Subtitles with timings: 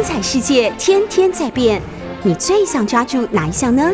[0.00, 1.78] 精彩世界天天在变，
[2.24, 3.92] 你最想抓住哪一项呢？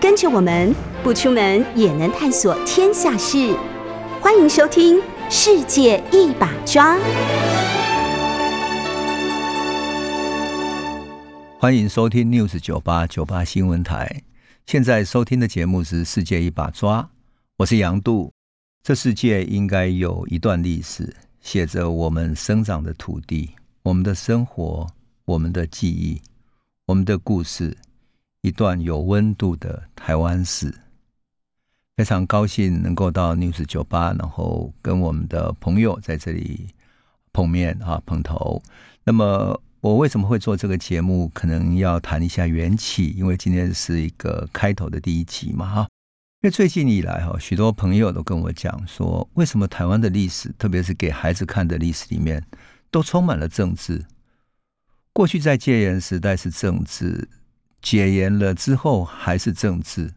[0.00, 3.54] 跟着我们不出门也能探索天下事，
[4.22, 4.96] 欢迎收听
[5.28, 6.96] 《世界一把抓》。
[11.58, 14.22] 欢迎收听 News 九八九八新闻台。
[14.64, 17.02] 现在收听的节目是《世界一把抓》，
[17.58, 18.32] 我是杨度。
[18.82, 23.50] 这世界应该有一段历史，写着我们生长的土地、
[23.82, 24.86] 我们的生活、
[25.26, 26.20] 我们的记忆、
[26.86, 27.76] 我们的故事，
[28.40, 30.74] 一段有温度的台湾史。
[31.96, 36.68] 非常高兴能够到 News 酒吧，然后跟我们的朋友在这里
[37.32, 38.62] 碰面啊，碰头。
[39.04, 39.60] 那么。
[39.82, 41.28] 我为什么会做这个节目？
[41.28, 45.80] 可能要谈一下缘起，因为今天是一个开头的第一集嘛，哈。
[46.40, 52.42] 因为最近以来，哈，许多朋友都跟我讲说，为什么台湾的历史，特别是给孩子看的历史里面，
[52.90, 54.04] 都充满了政治。
[55.16, 57.26] 过去在戒严时代是政治，
[57.80, 60.12] 解严了之后还是政治，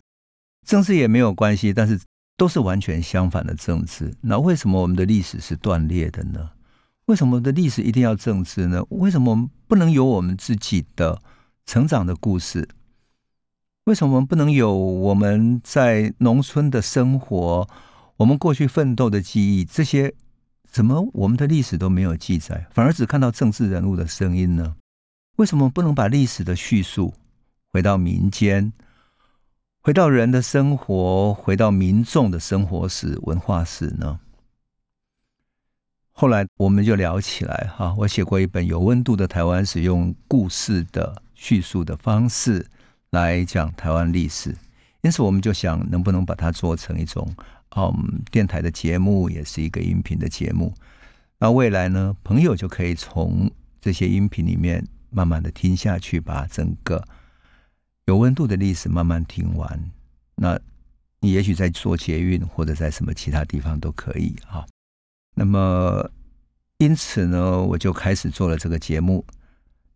[0.68, 1.98] 政治也没有关系，但是
[2.36, 4.14] 都是完全相反的政治。
[4.20, 6.50] 那为什么我们的历史是断裂的呢？
[7.06, 8.84] 为什么的历史一定要政治呢？
[8.90, 11.22] 为什么我们不能有我们自己的
[11.66, 12.68] 成长的故事？
[13.86, 17.66] 为什么我们不能有我们在农村的生活？
[18.18, 19.64] 我们过去奋斗的记忆？
[19.64, 20.14] 这些
[20.70, 24.76] 怎么我们的历史都没有记载，反而只看到政治人物的声音呢？
[25.40, 27.14] 为什么不能把历史的叙述
[27.72, 28.74] 回到民间，
[29.80, 34.20] 回到人的生活，回到民众的生活史、文化史呢？
[36.12, 42.68] 后来我们就聊起来哈，我写过一本有温度的台湾史，用故事的叙述的方式
[43.12, 44.54] 来讲台湾历史，
[45.04, 47.26] 因此我们就想能不能把它做成一种
[47.78, 50.74] 嗯电台的节目，也是一个音频的节目。
[51.38, 57.04] 那未来呢，朋友就可以从这些音频里面慢慢的听下去，把整个
[58.06, 59.92] 有温度的历史慢慢听完。
[60.36, 60.60] 那
[61.20, 64.66] 你也许在做捷运或者在什么其他地方都可以哈。
[65.36, 66.10] 那么，
[66.78, 69.26] 因此呢，我就开始做了这个节目。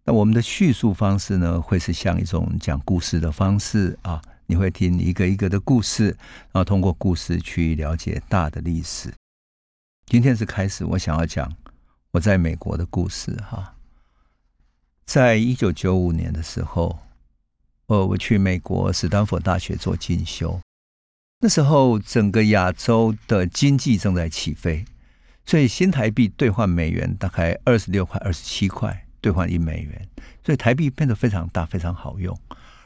[0.05, 9.13] 那我们的叙述方式呢，会是像一种讲故事的方式啊，你会听一个一个的故事，然后通过故事去了解大的历史。
[10.05, 11.49] 今天是开始，我想要讲
[12.11, 13.73] 我在美国的故事哈。
[15.13, 16.97] 在一九九五年的时候，
[17.85, 20.59] 呃，我去美国斯坦福大学做进修，
[21.39, 24.83] 那时候整个亚洲的经济正在起飞。
[25.45, 30.09] 所以新台币兑换美元大概二十六块、二十七块兑换一美元，
[30.43, 32.35] 所以台币变得非常大、非常好用。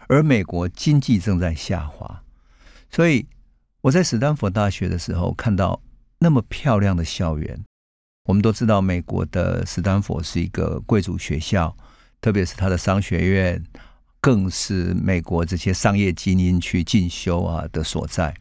[0.09, 2.21] 而美国经济正在下滑，
[2.91, 3.25] 所以
[3.79, 5.81] 我在史丹佛大学的时候看到
[6.19, 7.63] 那么漂亮的校园。
[8.25, 11.73] 我们都知道，美国的史丹佛是一个贵族学校，
[12.21, 13.63] 特别是他的商学院，
[14.19, 18.35] 更是美国这些商业精英去进修啊的所在。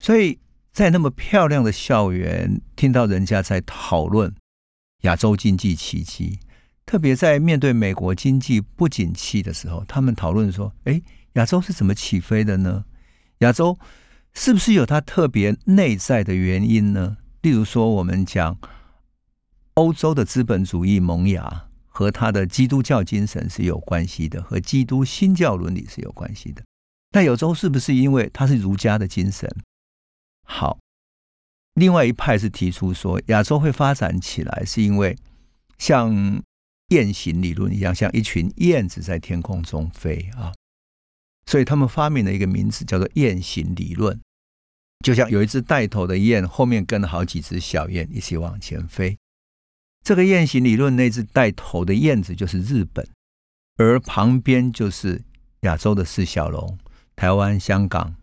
[0.00, 0.38] 所以。
[0.70, 4.32] 在那么漂亮的校园，听到人家在讨论
[5.00, 6.38] 亚洲经济奇迹，
[6.86, 12.84] 特别在面对美国经济不景气的时候，他们讨论说：“哎，亚洲是怎么起飞的呢？
[13.38, 13.76] 亚洲
[14.34, 17.16] 是不是有它特别内在的原因呢？
[17.42, 18.56] 例如说，我们讲
[19.74, 21.67] 欧洲的资本主义萌芽
[21.98, 26.62] 和他的基督教精神是有关系的，和基督新教伦理是有关系的。
[27.10, 29.50] 那亚洲是不是因为他是儒家的精神？”
[30.46, 30.78] 好，
[31.74, 35.18] 另外一派是提出说，亚洲会发展起来，是因为
[35.76, 36.40] 像
[36.90, 40.54] 雁行理论一样，像一群燕子在天空中飞啊，
[41.46, 44.20] 所以他们发明了一个名字叫做雁行理论，
[45.04, 49.18] 就像有一只带头的雁，后面跟了好几只小雁一起往前飞。
[50.02, 53.06] 这个雁行理论那只带头的燕子就是日本，
[53.76, 55.22] 而旁边就是
[55.60, 56.78] 亚洲的四小龙：
[57.14, 58.16] 台湾、香港、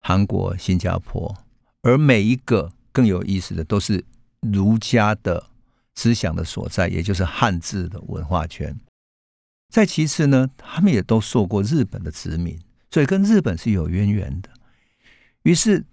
[0.00, 1.36] 韩国、新加坡。
[1.82, 4.04] 而每一个更有意思的，都是
[4.40, 5.46] 儒家的
[5.94, 8.78] 思想的所在，也就是汉字的文化圈。
[9.72, 12.58] 再其次呢，他们也都受过日本的殖民，
[12.90, 14.48] 所以跟日本是有渊源的。
[15.42, 15.84] 于是，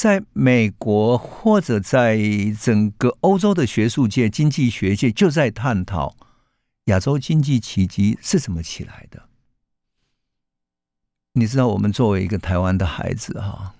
[0.00, 2.18] 在美国或者在
[2.58, 6.16] 整个欧洲的学术界、经济学界，就在探讨
[6.84, 9.24] 亚洲经济奇迹是怎么起来的。
[11.34, 13.74] 你知道，我们作为一个台湾的孩子，哈。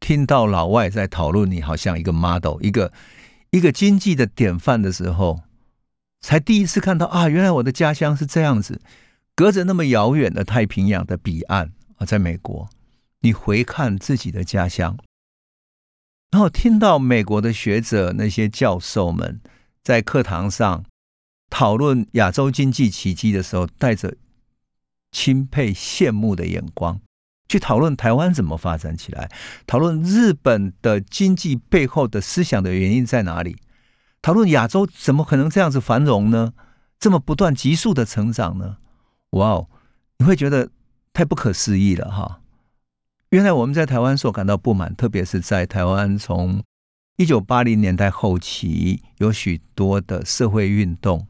[0.00, 2.92] 听到老外在讨论你好像一个 model，一个
[3.48, 5.44] 一个经济的典范的时候，
[6.20, 8.82] 才第一次看到啊，原来我的家乡是这样子，
[9.34, 12.68] 隔着那么遥远的太平洋的彼岸啊，在美国，
[13.20, 14.98] 你回看自己的家乡，
[16.34, 19.40] 然后听到美国的学者那些教授们
[19.84, 20.84] 在课堂上
[21.48, 24.16] 讨论亚洲经济奇迹的时候，带着
[25.12, 27.00] 钦佩、羡慕的眼光
[27.48, 29.30] 去讨论台湾怎么发展起来，
[29.64, 33.56] 讨论日本的经济背后的思想的原因在哪里，
[34.20, 36.52] 讨论亚洲怎么可能这样子繁荣呢？
[36.98, 38.78] 这么不断急速的成长呢？
[39.30, 39.68] 哇哦，
[40.18, 40.68] 你会觉得
[41.12, 42.40] 太不可思议了哈！
[43.34, 46.62] 原来我们在台湾所感到不满，特别是在台湾从
[47.16, 51.26] 一九八零年代后期有许多的社会运动，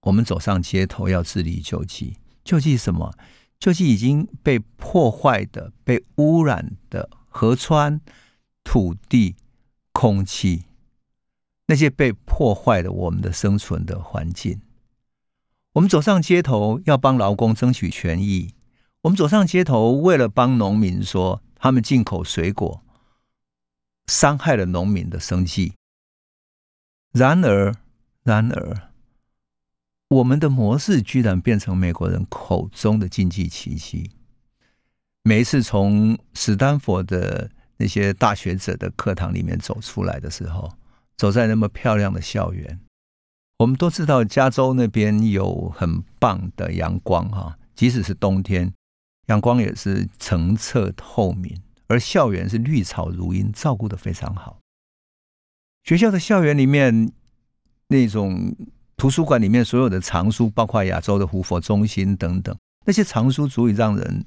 [0.00, 3.12] 我们走上街头要自力救济，救济什么？
[3.58, 8.00] 救济已经被破坏的、被污染的河川、
[8.64, 9.36] 土地、
[9.92, 10.62] 空气。
[11.66, 14.62] 那些被破坏了我们的生存的环境，
[15.74, 18.54] 我们走上街头要帮劳工争取权益，
[19.02, 22.82] 我们走上街头为了帮农民说他们进口水果
[24.06, 25.72] 伤害了农民的生计。
[27.12, 27.74] 然而，
[28.22, 28.90] 然而，
[30.08, 34.10] 我们的模式居然变成美国人口中的经济奇迹。
[35.22, 40.70] 每一次从史丹佛的那些大学者的课堂里面走出来的时候，
[41.16, 42.80] 走在那么漂亮的校园，
[43.58, 48.72] 我们都知道加州那边有很棒的阳光哈，即使是冬天，
[49.30, 51.56] 阳光也是澄澈透明，
[51.86, 54.58] 而校园是绿草如茵，照顾的非常好。
[55.84, 57.12] 学校的校园里面，
[57.86, 58.54] 那种
[58.96, 62.54] 图书馆里面所有的藏书，包括亚洲的胡佛中心等等，
[62.84, 64.24] 那些藏书足以让人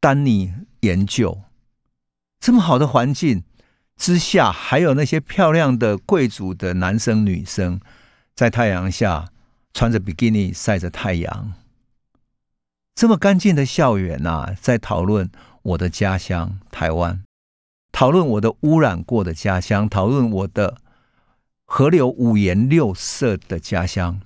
[0.00, 1.42] 单你研究。
[2.40, 3.42] 这么好的环境。
[3.96, 7.80] 之下还有那些漂亮的贵族的男生女生，
[8.34, 9.30] 在太阳下
[9.72, 11.54] 穿着比基尼晒着太阳。
[12.96, 17.22] 这么干净的校园呐，在讨论我的家乡台湾，
[17.92, 20.78] 讨论我的污染过的家乡，讨论我的
[21.66, 24.22] 河流五颜六色的家乡，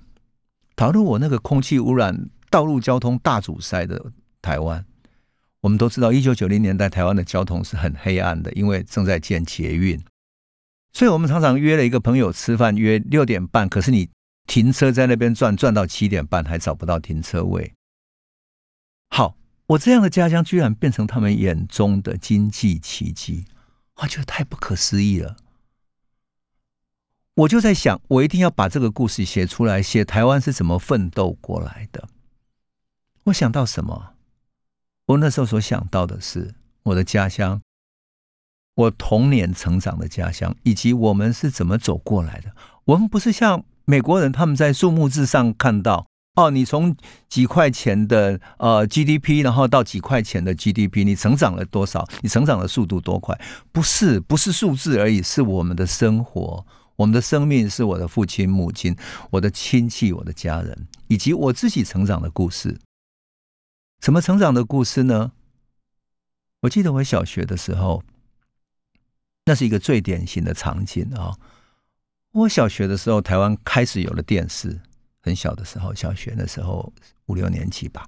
[0.77, 4.85] 讨论我那个空气污染、道路交通大阻塞的台湾。
[5.59, 10.01] 我们都知道，一九九零年代台湾的交通是很黑暗的，因为正在建捷运，
[10.93, 14.09] 所以我们常常约了一个朋友吃饭，约六点半，可是你
[14.47, 17.73] 停车在那边转，转到七点半还找不到停车位。
[19.13, 19.35] 好，
[19.67, 23.43] 我这样的家乡居然变成他们眼中的经济奇迹，
[23.97, 25.35] 我觉得太不可思议了。
[27.35, 32.07] 我就在想，我一定要把这个故事写出来，写台湾是怎么奋斗过来的。
[33.25, 34.13] 我想到什么？
[35.07, 37.61] 我那时候所想到的是我的家乡，
[38.75, 42.55] 我童年成长的家乡，以及我们是怎么走过来的。
[42.85, 46.95] 我们不是像美国人，他们在数目字上看到哦，你从
[47.27, 52.07] 几块钱的呃 GDP，然后到几块钱的 GDP，你成长了多少？
[52.21, 53.39] 你成长的速度多快？
[53.71, 58.95] 不是，不是数字而已，是我们的生活，我们的生命，是我的父亲、母亲、
[59.31, 62.79] 我的亲戚、我的家人，以及我自己成长的故事。
[63.99, 65.33] 什么成长的故事呢？
[66.61, 68.03] 我记得我小学的时候，
[69.45, 71.35] 那是一个最典型的场景啊！
[72.31, 74.79] 我小学的时候，台湾开始有了电视，
[75.21, 76.91] 很小的时候，小学的时候
[77.27, 78.07] 五六年级吧，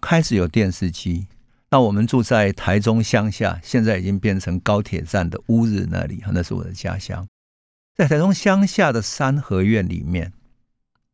[0.00, 1.26] 开始有电视机。
[1.70, 7.26] 那我们住在台中乡下，现在已经变成高铁站的乌日那里，那是我的家乡，
[7.96, 10.32] 在台中乡下的三合院里面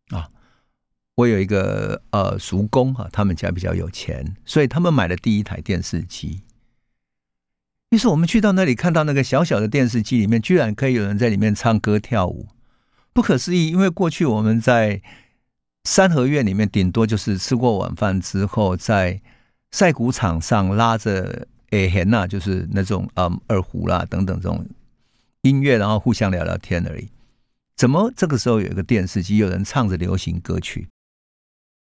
[0.08, 0.30] 啊。
[1.14, 6.42] 我有一个呃叔公哈，他们家比较有钱，所以他们买了第一台电视机。
[7.90, 12.48] 于是我们去到那里，看到那个小小的电视机里面，居然可以有人在里面唱歌跳舞，
[13.12, 13.68] 不可思议。
[13.68, 15.02] 因为过去我们在
[15.84, 19.20] 三合院里面，顶多就是吃过晚饭之后，在
[19.70, 24.66] 赛鼓场上拉着耳弦呐，就是那种嗯二胡啦等等这种
[25.42, 27.08] 音乐，然后互相聊聊天而已。
[27.76, 30.88] 怎么这个时候有一个电视机，有人唱着流行歌曲？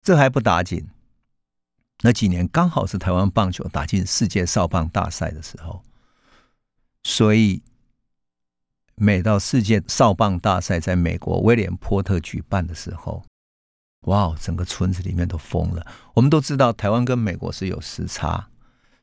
[0.03, 0.87] 这还不打紧，
[2.01, 5.83] 那几年刚好是台湾棒球打进世界少棒大赛的时候，
[7.03, 7.61] 所以
[9.03, 13.23] 每到世界少棒大赛在美国威廉波特举办的时候，
[14.01, 15.83] 哇，整个村子里面都疯了。
[16.13, 18.47] 我们都知道台湾跟美国是有时差，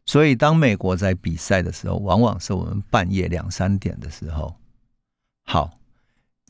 [0.07, 4.55] 所以当美国在比赛的时候，往往是我们半夜两三点的时候。
[5.45, 5.81] 好，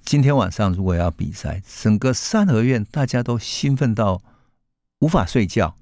[0.04, 4.20] 今天晚上如果要比赛，整个三合院大家都兴奋到。
[5.00, 5.76] 无法睡觉，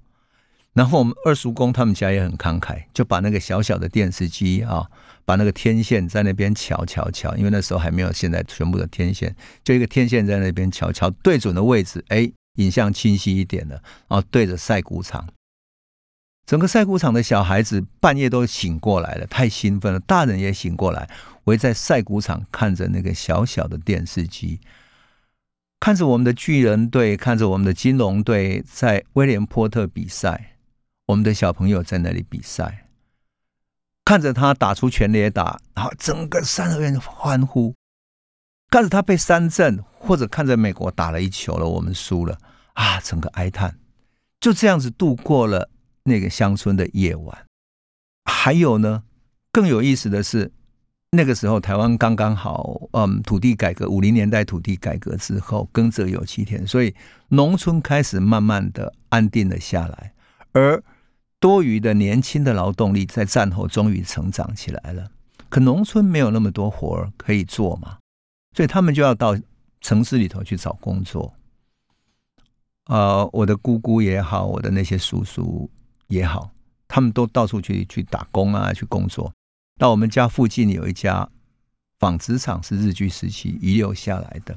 [0.77, 4.87] 然后我们二叔公他们家也很慷慨，就把那个小小的电视机啊，
[5.25, 15.27] 把那个天线在那边瞧瞧瞧，因为那时候还没有现在全部的天线，就一个天线在那边瞧瞧，对准的位置，哎，影像清晰一点了，然后对着赛鼓场，
[16.45, 21.09] 整个赛鼓场的小孩子半夜都醒过来了，太兴奋了，大人也醒过来，
[21.45, 24.61] 围在赛鼓场看着那个小小的电视机。
[25.81, 30.56] 看着我们的巨人队，看着我们的金龙队在威廉波特比赛，
[31.07, 32.89] 我们的小朋友在那里比赛，
[34.05, 37.75] 看着他打出全垒打，然后整个三合院欢呼；
[38.71, 42.39] 看着他被三振，或者看着美国打了一球了，我们输了
[42.75, 43.79] 啊，整个哀叹。
[44.41, 45.71] 就这样子度过了
[46.05, 47.47] 那个乡村的夜晚。
[48.25, 49.05] 还有呢，
[49.53, 50.53] 更有意思的是。
[51.11, 56.95] 那个时候，台湾刚刚好，嗯，土地改革，五零年代土地改革之后，耕者有其田，所以
[57.29, 60.13] 农村开始慢慢的安定了下来，
[60.53, 60.83] 而
[61.39, 65.11] 多余的年轻的劳动力在战后终于成长起来了。
[65.49, 67.99] 可农村没有那么多活儿可以做嘛，
[68.55, 69.37] 所以他们就要到
[69.81, 71.33] 城市里头去找工作。
[72.87, 75.71] 呃，我的姑姑也好，我的那些叔叔
[76.09, 76.51] 也好，
[76.89, 79.33] 他们都到处去去打工啊，去工作。
[79.79, 81.29] 到我们家附近有一家
[81.99, 84.57] 纺织厂，是日据时期遗留下来的，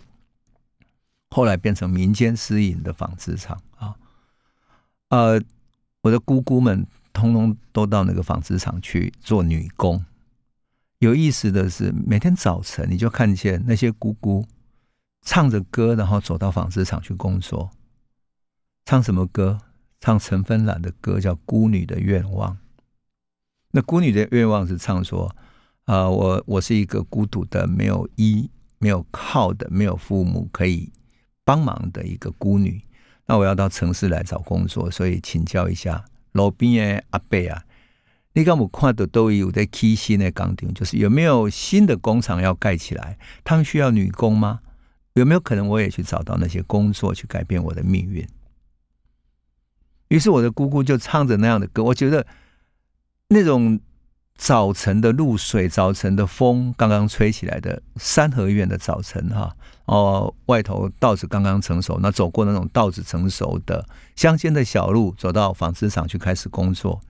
[1.30, 3.96] 后来变成民间私营的纺织厂啊。
[5.10, 5.42] 呃，
[6.10, 10.04] 我的姑姑们通通都到那个纺织厂去做女工。
[10.98, 14.44] 有意思的是，每天早晨你就看见那些姑姑
[15.22, 17.70] 唱着歌，然后走到纺织厂去工作。
[18.86, 19.60] 唱什么歌？
[20.00, 22.54] 唱陈芬兰的歌，叫《孤女的愿望》。
[23.72, 25.36] 那孤女的愿望是唱说
[25.86, 28.50] ：“啊，我我是一个孤独的、没有依、
[28.80, 30.92] 没有靠的、没有父母可以
[31.44, 32.82] 帮忙的一个孤女。
[33.30, 37.64] 那我要到城市来找工作，所以请教一下路边的阿伯啊，
[38.34, 43.20] 你看我看的都有在起新的钢钉，就是有没有新的工厂要盖起来？
[43.44, 44.62] 他们需要女工吗？
[45.14, 48.28] 有没有可能我也去找到那些工作，去改变我的命运？”
[50.10, 52.26] 于是我的姑姑就唱着那样的歌，我觉得。
[53.32, 53.80] 那种
[54.40, 59.54] 早晨的露水，早晨的风刚刚吹起来的三合院的早晨，哈
[59.84, 67.02] 哦，外头稻子刚刚成熟，那走过那种稻子成熟的乡间的小路，走到纺织厂去开始工作，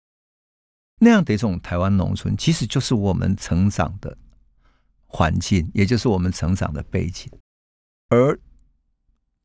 [1.01, 4.17] 那样的一种台湾农村，其实就是我们成长的
[5.05, 7.31] 环境，也就是我们成长的背景。
[8.09, 8.39] 而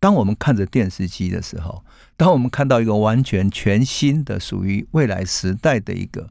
[0.00, 1.84] 当我们看着电视机的时候，
[2.16, 6.30] 当我们看到一个完全全新的、属于未来时代的一个。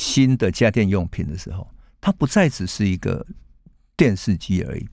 [0.00, 3.26] 新的家电用品的时候，它不再只是一个
[3.98, 4.88] 电视机而已。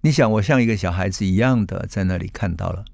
[0.00, 2.84] 你想，我像一个小孩子一样的在那里看到了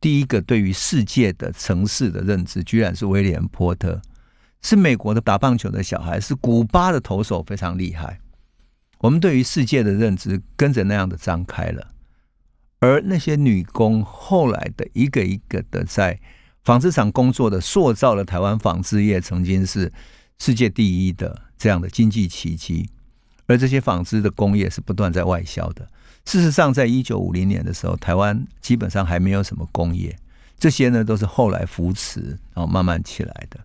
[0.00, 4.00] 第一个对于世界的城市的认知，居然是威廉波特，
[4.62, 8.18] 是美国的打棒球的小孩，是古巴的投手，非常厉害。
[9.00, 11.88] 我们对于世界的认知跟着那样的张开了，
[12.78, 16.18] 而那些女工后来的一个一个的在。
[16.64, 19.92] 纺织厂工作的，塑造了台湾纺织业曾经是
[20.38, 22.90] 世界第一的这样的经济奇迹。
[23.46, 25.86] 而这些纺织的工业是不断在外销的。
[26.24, 30.16] 事实上，在一九五零年的时候，台湾基本上还没有什么工业，
[30.56, 33.60] 这些呢都是后来扶持然后慢慢起来的。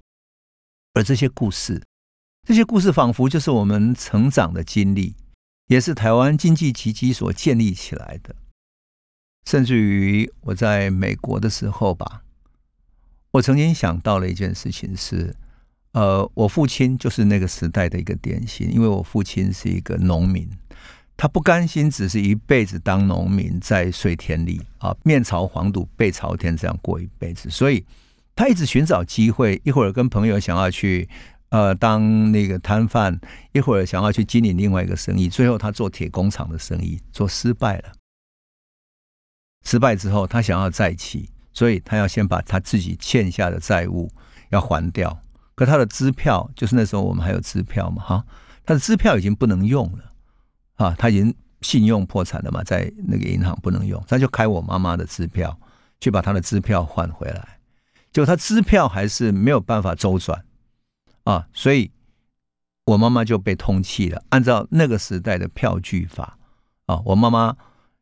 [0.93, 1.81] 而这些故事，
[2.45, 5.15] 这些故事仿佛就是我们成长的经历，
[5.67, 8.35] 也是台湾经济奇迹所建立起来的。
[9.45, 12.23] 甚至于我在美国的时候吧。
[13.31, 15.35] 我曾经想到了一件事情是，
[15.97, 20.47] 呃，我父亲就是那个时代的一个典型，因为我父亲是一个农民，
[21.17, 27.83] 他不甘心只是一辈子当农民，在水田里啊，面朝黄土背朝天这样过一辈子，所以
[28.35, 31.09] 他一直寻找机会，一会儿跟朋友想要去
[31.49, 33.19] 呃当那个摊贩，
[33.51, 37.91] 一会儿想要去经营另外一个生意，最后他做铁工厂的生意做失败了，
[39.65, 41.27] 失败之后他想要再起。
[41.53, 44.11] 所以他要先把他自己欠下的债务
[44.51, 45.19] 要还掉，
[45.57, 48.25] 可他的支票就是那时候我们还有支票嘛，哈，
[48.63, 50.13] 他的支票已经不能用了
[50.75, 55.59] 啊，他已经信用破产了嘛，在那个银行不能用，他就开我妈妈的支票
[55.99, 57.59] 去把他的支票换回来，
[58.11, 60.45] 就他支票还是没有办法周转
[61.23, 61.89] 啊，所以
[62.85, 64.23] 我妈妈就被通缉了。
[64.29, 66.37] 按照那个时代的票据法
[66.85, 67.57] 啊，我妈妈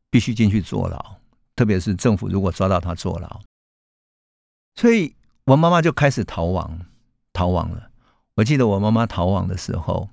[0.10, 1.16] 必须进去坐牢。
[1.56, 3.42] 特别是政府如果抓到他坐牢，
[4.76, 6.82] 所以我妈妈就开始逃亡，
[7.36, 7.92] 逃亡了。
[8.36, 10.10] 我记得我妈妈逃亡的时候，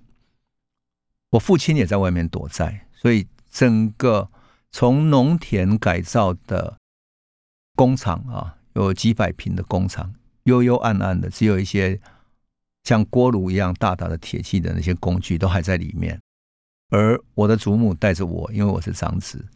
[1.30, 4.28] 我父亲也在外面躲债，所以整个
[4.70, 6.76] 从农田改造的
[7.76, 10.12] 工厂啊，有几百平的工厂，
[10.44, 12.00] 幽幽暗暗的，只有一些
[12.82, 16.20] 像锅炉一样大大的铁器的那些工具都还在里面。
[16.90, 19.46] 而我的祖母带着我，因为我是长子。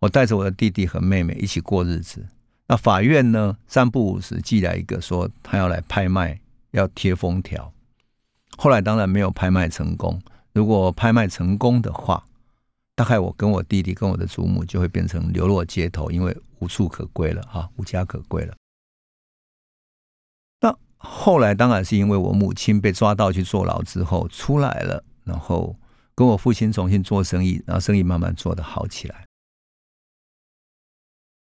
[0.00, 2.26] 我带着我的弟弟和妹妹一起过日子。
[2.66, 3.56] 那法院呢？
[3.66, 6.40] 三不五时寄来一个说他要来拍卖，
[6.74, 7.72] 要贴封条。
[8.56, 10.20] 后来当然没有拍卖成功。
[10.52, 12.24] 如果拍卖成功的话，
[12.94, 18.54] 大概我跟我弟弟跟我的祖母就会变成流落街头，因为无处可归了哈，无家可归了。
[20.60, 25.76] 那后来当然是因为我母亲被抓到去坐牢之后出来了，然后
[26.14, 29.24] 跟我父亲重新做生意，然后生意慢慢做得好起来。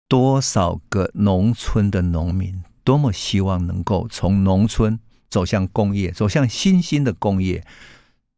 [0.08, 4.98] 多少个农村的农民多么希望能够从农村
[5.32, 7.64] 走向工业，走向新兴的工业。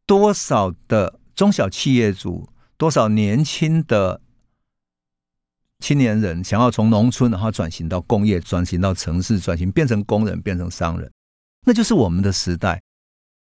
[0.05, 2.47] 多少的中小企业主，
[2.77, 4.21] 多少年轻的
[5.79, 11.11] 青年人想要从农村然后转型到工业，转型到城市，转型变成工人，变成商人，
[11.65, 12.81] 那就是我们的时代，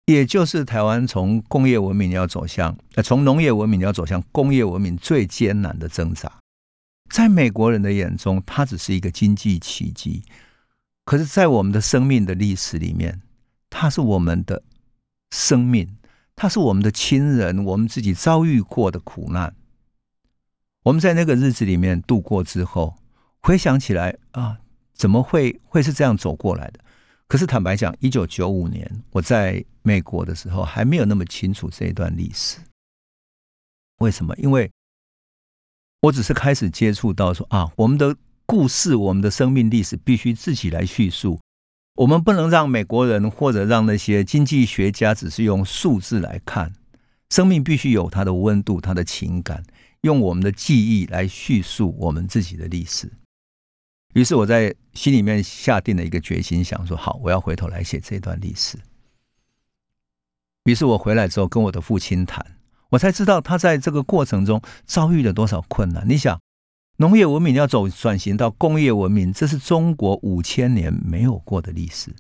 [0.08, 6.30] 也就是台湾从工业文明要走向，呃，从农业文明要走向工业文明最艰难的挣扎。
[7.10, 10.22] 在美国人的眼中，它只是一个经济奇迹；
[11.06, 13.22] 可是，在我们的生命的历史里面，
[13.70, 14.64] 它是我们的
[15.32, 15.98] 生命。
[16.42, 19.54] 他是我们的亲人，我们自己遭遇过的苦难。
[20.84, 22.96] 我们在那个日子里面度过之后，
[23.42, 24.58] 回想起来啊，
[24.94, 26.80] 怎么会会是这样走过来的？
[27.28, 32.60] 可是坦白讲，一九九五年我在美国的时候，还没有那么清楚这一段历史。
[33.98, 34.34] 为什么？
[34.38, 34.72] 因为
[36.04, 41.38] 我只是开始接触到说啊，我们的故事，我们的生命历史必须自己来叙述。
[42.00, 46.72] 我们不能让美国人或者让那些经济学家只是用数字来看，
[47.30, 49.62] 生命必须有它的温度、它的情感，
[50.02, 53.12] 用我们的记忆来叙述我们自己的历史。
[54.14, 58.78] 于是我在心里面下定了一个决心，想说：好，我要回头来写这段历史。
[60.64, 62.46] 于是我回来之后跟我的父亲谈，
[62.92, 66.08] 我才知道他在这个过程中遭遇了多少困难。
[66.08, 66.40] 你想？
[67.02, 72.12] 农业文明要走转型到工业文明，这是中国五千年没有过的历史。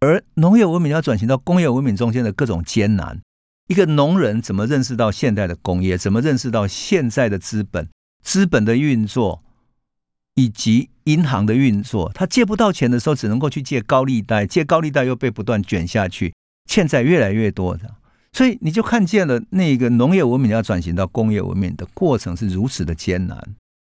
[0.00, 3.20] 而农业文明要转型到工业文明中间的各种艰难，
[3.68, 5.98] 一个农人怎么认识到现代的工业？
[5.98, 7.86] 怎么认识到现在的资本？
[8.22, 9.42] 资本的运作
[10.36, 16.32] 以及银行的运作，他借不到钱的时候，只能够去借高利贷，借高利贷又被不断卷下去，
[16.66, 17.96] 欠债越来越多的。
[18.32, 23.38] 所以你就看见了那个农业文明要转型到工业文明的过程是如此的艰难。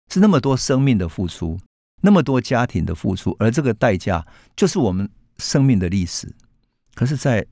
[0.10, 1.60] 是那么多生命的付出，
[2.02, 6.34] 那么多家庭的付出，而这个代价就是我们生命的历史。
[6.94, 7.46] 可是，在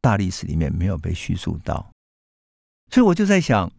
[0.00, 1.90] 大历史里面没有被叙述到，
[2.90, 3.70] 所以我就在想，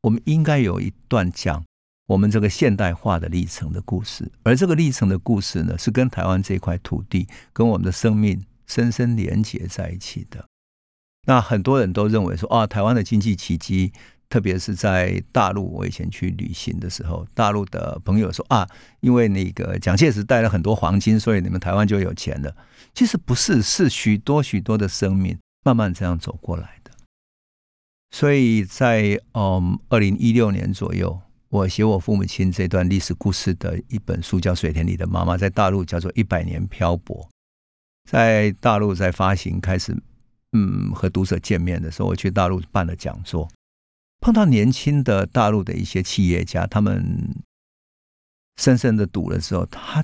[0.00, 1.64] 我们应该有一段讲
[2.06, 10.44] 我们这个现代化的历程的故事，而这个历程的故事呢，是跟台湾这块土地、跟我们的生命深深连结在一起的。
[11.26, 13.92] 那很多人都认为说，啊，台湾的经济奇迹。
[14.34, 18.68] 特别是在大陆，我以前去旅行的时候，大陆的朋友说啊，
[18.98, 22.52] 因为那个蒋介石带了很多黄金，所以你们台湾就有钱了。
[22.92, 26.90] 其实不是，是许多许多的生命慢慢这样走过来的。
[28.10, 31.16] 所以在嗯二零一六年左右，
[31.48, 37.22] 我写我父母亲这段历史故事的一本书，叫《水田里的妈妈》，在大陆叫做《一百年漂泊》。
[38.10, 39.96] 在大陆在发行开始，
[40.54, 43.48] 嗯，和读者见面的时候，我去大陆办了讲座。
[44.24, 47.44] 碰到年轻的大陆的一些企业家，他们
[48.56, 50.02] 深深的读了之后，他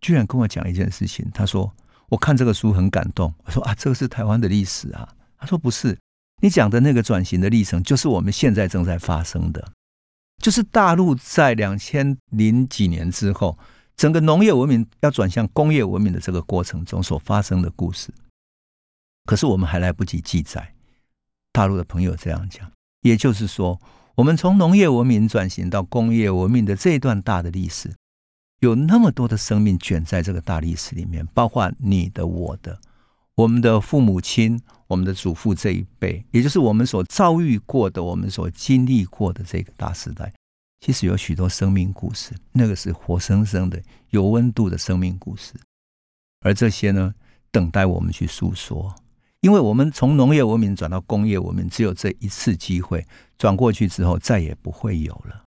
[0.00, 1.24] 居然跟我讲一件事情。
[1.32, 1.72] 他说
[2.10, 5.96] ：“我看这个书很感动。”我说：“啊，这个是台湾的历史啊。”他说：“不是，
[6.42, 9.70] 你讲的那个转型的历程，就是我们现在正在发生的，
[10.42, 13.56] 就是大陆在两千零几年之后，
[13.96, 18.12] 整个农业文明要转向工业文明的这个过程中所发生的故事。
[19.24, 20.74] 可是我们还来不及记载。”
[21.54, 22.68] 大陆的朋友这样讲。
[23.02, 23.80] 也就是说，
[24.16, 27.94] 我们从农业文明转型到工业文明的这一段大的历史，
[28.60, 32.80] 有那么多的生命卷在这个大历史里面，包括你的、我的、
[33.34, 40.32] 我们的父母亲、我们的祖父这一辈，也就是我们所遭遇过的、我们所经历过的这个大时代，
[40.80, 45.54] 其实有许多生命故事，那个是活生生的、有温度的生命故事，
[46.42, 47.12] 而这些呢，
[47.50, 48.94] 等待我们去诉说。
[49.42, 53.04] 因为我们从农业文明转到工业文明，只有这一次机会，
[53.36, 55.42] 转过去之后再也不会有了。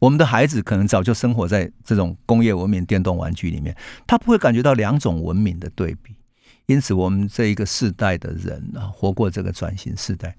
[0.00, 6.16] 我们的孩子可能早就生活在这种工业文明电动玩具里面，他不会感觉到两种文明的对比。
[6.64, 10.34] 因此，我们这一个世代的人啊，活过这个转型世代，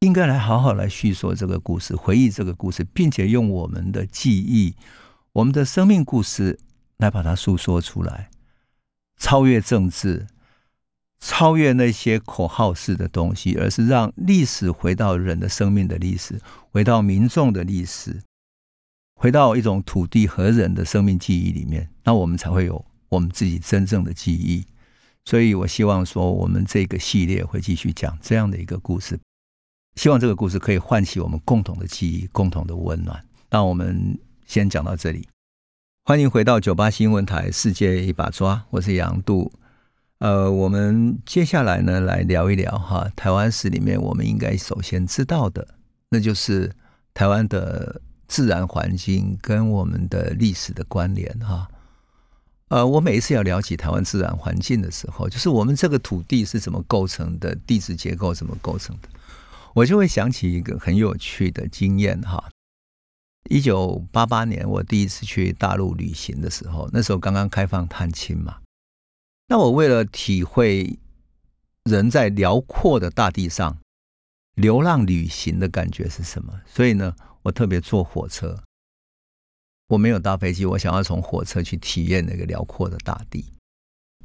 [0.00, 4.74] 应该来好好来叙说这个故事，回忆这个故事，并且用我们的记忆、
[5.32, 6.58] 我们的生命故事
[6.98, 8.28] 来把它诉说出来，
[9.18, 10.26] 超越政治。
[11.20, 18.22] 超越那些口号式的东西，而是让历史回到人的生命的历史，回到民众的历史，
[19.16, 24.64] 回到一种土地和人的生命记忆里面，那我们才会有我们自己真正的记忆。
[25.24, 29.18] 所以我希望说，我们这个系列会继续讲这样的一个故事，
[29.96, 33.22] 希望这个故事可以唤起我们共同的记忆、共同的温暖。
[33.50, 35.28] 那我们先讲到这里。
[36.04, 39.52] 欢迎回到九八新闻台《世界一把抓》，我是杨度。
[40.18, 45.66] 呃，我们接下来呢来聊一聊哈，台湾史里面我们应该首先知道的，
[46.10, 46.72] 那就是
[47.14, 51.68] 台湾的自然环境跟我们的历史的关联哈。
[52.66, 59.08] 呃，我每一次要聊起台湾自然环境的时候，就是我们这个土地是怎么构成的，地质结构怎么构成的。
[59.74, 62.50] 我就会想起一个很有趣的经验哈。
[63.48, 68.56] 一九八八年，我第一次去大陆旅行的时候，那时候刚刚开放探亲嘛。
[69.48, 70.98] 那我为了体会
[71.84, 73.78] 人在辽阔的大地上
[74.54, 78.62] 流浪旅行的感觉是什么，所以呢，我特别坐火车。
[79.88, 83.46] 我没有搭飞机，我想要从火车去体验那个辽阔的大地，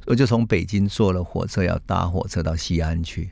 [0.04, 3.30] 我就从北京坐了火车，要搭火车到西安去。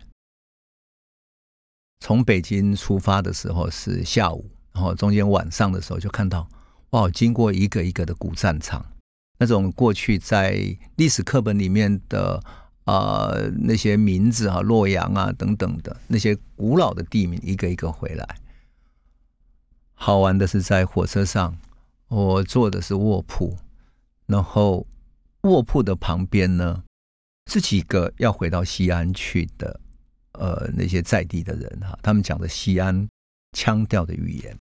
[2.00, 6.48] 从北京出发的时候是下午，然后中间晚上的时候就看到，
[6.90, 8.94] 哇，经过一个一个的古战场，
[9.42, 10.54] 那种过去在
[10.94, 12.40] 历史课本里面的
[12.84, 18.38] 呃那些名字啊，洛阳啊等等的那些古老的地名，一个一个回来。
[19.94, 21.58] 好玩的是在火车上，
[22.06, 23.58] 我坐的是卧铺，
[24.26, 24.86] 然后
[25.40, 26.84] 卧铺的旁边呢
[27.48, 29.80] 是几个要回到西安去的。
[30.34, 33.08] 呃，那些在地的人哈，他们讲的西安
[33.56, 34.56] 腔调的语言。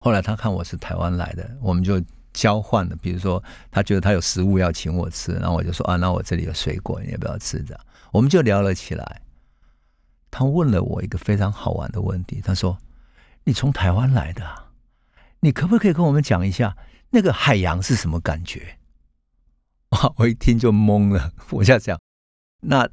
[0.00, 2.00] 后来他看我是台湾来的，我们就
[2.32, 2.96] 交换的。
[2.96, 7.62] 比如说，他觉得他有食物要请我吃，然后我就说啊，那我这里有水果，你要不要吃？
[7.62, 7.80] 这样
[8.12, 9.22] 我们就聊了起来。
[10.30, 12.78] 他问了我一个非常好玩的问题，他说
[13.44, 14.44] ：“你从台湾来的，
[15.40, 16.76] 你可不可以跟我们讲一下
[17.10, 18.78] 那个海洋是什么感觉？”
[19.90, 21.32] 哇， 我一听就懵了。
[21.50, 21.98] 我在讲
[22.60, 22.88] 那。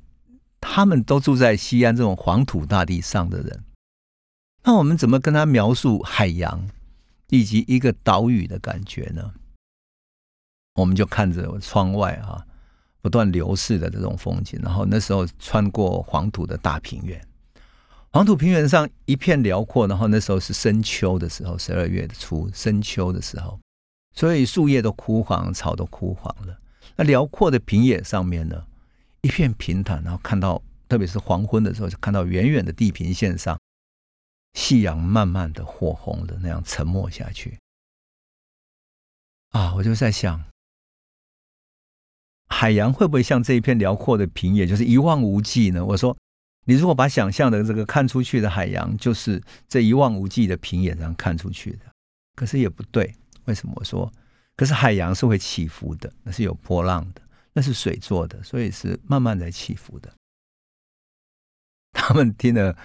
[0.59, 3.63] 他们都住在西安这种黄土大地上的人，
[4.63, 6.67] 那我们怎么跟他描述海洋
[7.29, 9.33] 以及一个岛屿的感觉呢？
[10.75, 12.45] 我们就看着窗外啊，
[13.01, 17.19] 不断流逝的这种风景，然后那时候穿过黄土的大平原，
[18.11, 23.59] 黄土平原上一片辽阔，然后那时候是深秋的时候，十二月初，深秋的时候，
[24.13, 26.57] 所以树叶都枯黄，草都枯黄了。
[26.95, 28.63] 那辽阔的平野上面呢？
[29.21, 33.59] 一片平坦，然后看到，特别是黄昏的时候，就看到远远的地平线上，
[34.57, 37.59] 夕阳慢慢的火红的那样沉没下去。
[39.51, 40.43] 啊，我就在想，
[42.49, 45.85] 海洋会不会像这一片辽阔的平野，就是一望无际呢？
[45.85, 46.17] 我说，
[46.65, 49.39] 你如果把想象的这个看出去的海洋，就是
[49.69, 51.85] 这一望无际的平野上看出去的，
[52.35, 53.13] 可是也不对。
[53.45, 53.73] 为什么？
[53.75, 54.11] 我说，
[54.55, 57.21] 可是海洋是会起伏的，那是有波浪的。
[57.53, 60.11] 那是水做的，所以是慢慢在起伏的。
[61.91, 62.75] 他们听了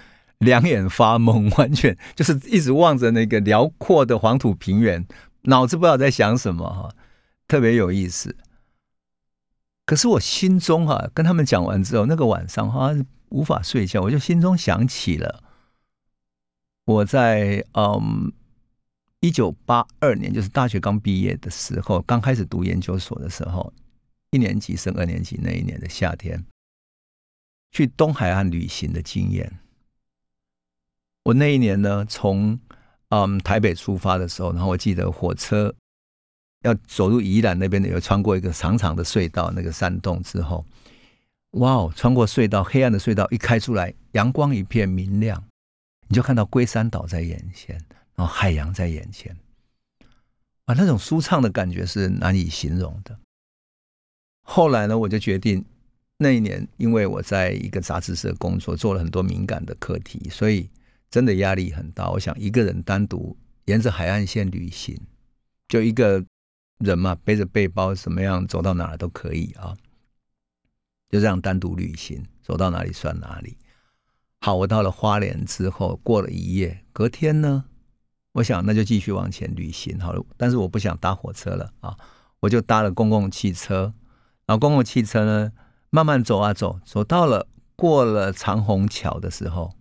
[0.43, 5.05] 两眼发懵，完全就是一直望着那个辽阔的黄土平原，
[5.43, 6.95] 脑子不知道在想什么哈，
[7.47, 8.35] 特别有意思。
[9.85, 12.91] 可是我心中哈，跟他们讲完之后，那个晚上哈
[13.29, 15.43] 无法睡觉，我就心中想起了
[16.85, 18.31] 我在嗯
[19.19, 23.73] 一九八二年，就是大学刚毕业的时候，刚开始读研究所的时候。
[24.31, 26.43] 一年级升二年级那一年的夏天，
[27.71, 29.59] 去东海岸旅行的经验。
[31.23, 32.59] 我那一年呢，从
[33.09, 35.73] 嗯台北出发的时候，然后我记得火车
[36.63, 40.65] 要走入宜兰那边的，有穿过一个长长的隧道，那个山洞之后，
[41.51, 45.43] 哇哦，穿过隧道，黑暗的隧道一开出来，阳光一片明亮，
[46.07, 47.75] 你就看到龟山岛在眼前，
[48.15, 49.35] 然后海洋在眼前，
[50.65, 53.17] 啊，那种舒畅的感觉是难以形容的。
[54.45, 55.63] 后来呢，我就决定
[56.17, 60.69] 那一年，因为我在一个杂志社工作，做了很多敏感的课题，所以
[61.13, 62.09] 真的压力很大。
[62.09, 64.99] 我想一个人单独沿着海岸线旅行，
[65.67, 66.25] 就一个
[66.79, 69.77] 人嘛，背着背包，怎么样走到哪都可以啊。
[71.11, 73.59] 就这样单独旅行，走到哪里算哪里。
[74.41, 77.65] 好，我到了花莲之后，过了一夜，隔天呢，
[78.31, 80.25] 我想那就继续往前旅行好了。
[80.35, 81.95] 但是我不想搭火车了啊，
[82.39, 83.93] 我就搭了公共汽车。
[84.47, 85.51] 然后公共汽车呢，
[85.91, 89.75] 慢慢走啊走，走到了过了长虹桥的时候，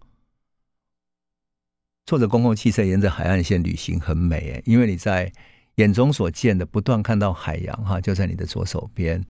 [2.06, 5.32] 坐着公共汽车沿着海岸线旅行很美诶，因为你在
[5.76, 9.24] 眼中所见的不断看到海洋哈，就在你的左手边，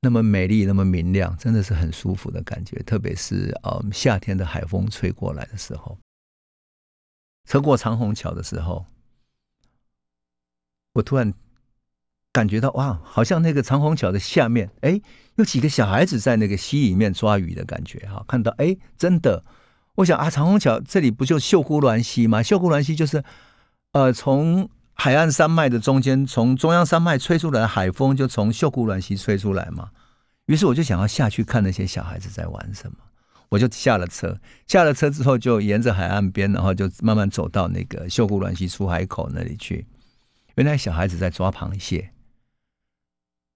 [0.00, 2.76] 那么美丽，那么明亮，真的是很舒服的感觉。
[2.84, 5.98] 特别是呃夏天的海风吹过来的时候，
[7.48, 8.86] 车过长虹桥的时候，
[10.94, 11.32] 我突然。
[12.34, 15.00] 感觉到哇，好像那个长虹桥的下面，哎，
[15.36, 18.24] 有几个小孩子在那个溪里面抓鱼的感觉哈。
[18.26, 19.44] 看到哎，真的，
[19.96, 22.42] 我想啊，长虹桥这里不就秀姑峦溪吗？
[22.42, 23.22] 秀姑峦溪就是
[23.92, 29.90] 呃，从海岸山脉的中间，从中央山脉吹出来的海风，就从秀姑峦溪吹出来嘛。
[30.46, 32.96] 于是我就想要下去看那些小孩子在玩什么，
[33.48, 34.38] 我就下了车。
[34.66, 39.86] 下了车之后，就沿着海岸边，然后就慢慢走到那个秀姑峦溪出海口那里去。
[40.56, 42.10] 原来小孩子在抓螃蟹，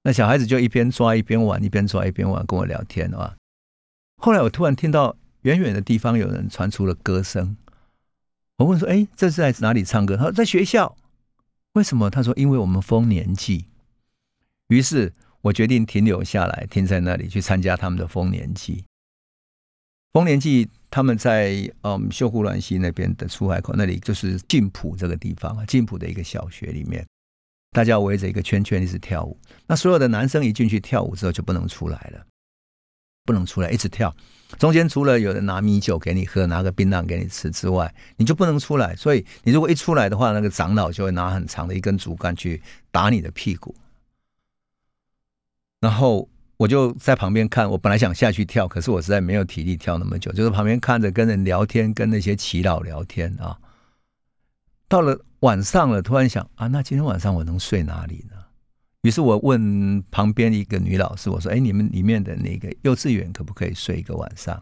[0.04, 3.36] 那小孩子就一边抓一边玩，一边抓一边玩，跟我聊天啊。
[4.20, 7.56] 后来我突然听到远远的地方有人传出了歌声，
[8.56, 10.96] 我问说：“哎，这是在哪里唱歌？”他说：“在学校。”
[11.74, 12.10] 为什么？
[12.10, 13.66] 他说：“因为我们丰年祭。”
[14.68, 15.12] 于是。
[15.40, 18.84] 我决定停留下来，停在那里去参加他们的丰年祭。
[20.12, 27.06] 丰年祭他们在嗯秀姑峦溪那边的出海口，那里就是晋浦这个地方啊，晋浦的一个小学里面，
[27.70, 29.38] 大家围着一个圈圈一直跳舞。
[29.68, 32.26] 那所有的男生一进去跳舞之后就不能出来了，
[33.24, 34.14] 不能出来，一直跳。
[34.56, 38.96] 中间除了有人拿米酒给你喝，拿个槟榔给你吃之外，你就不能出来。
[38.96, 43.74] 所以你如果一出来的话，那个长老就会拿很长的一根竹竿去打你的屁股。
[45.80, 53.58] 然后我就在旁边看，我本来想下去跳，可是我实在没有体力跳那么久，就是旁边看着跟人聊天，跟那些祈老聊天啊。
[54.88, 58.37] 到了晚上了，突然想啊，那今天晚上我能睡哪里呢？
[59.02, 64.60] 于是我问旁边一个女老师，我说：“哎，你们里面的那个幼稚园可不可以睡一个晚上？”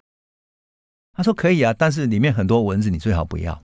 [1.14, 3.60] 她说：“可以啊，但是里面很多蚊子，你最好不要。”